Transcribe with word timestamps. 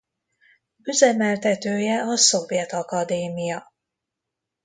Üzemeltetője 0.87 2.01
a 2.03 2.17
szovjet 2.17 2.71
Akadémia. 2.73 3.73